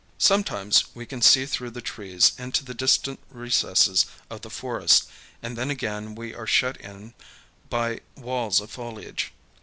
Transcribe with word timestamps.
Sometimes 0.17 0.85
we 0.95 1.05
can 1.05 1.21
see 1.21 1.45
through 1.45 1.69
the 1.69 1.79
trees 1.79 2.31
into 2.39 2.65
the 2.65 2.73
distant 2.73 3.19
recesses 3.29 4.07
of 4.31 4.41
the 4.41 4.49
forest, 4.49 5.07
and 5.43 5.55
then 5.55 5.69
again 5.69 6.15
we 6.15 6.33
are 6.33 6.47
shut 6.47 6.75
in 6.77 7.13
by 7.69 7.99
walls 8.17 8.59
of 8.59 8.71
foliage. 8.71 9.31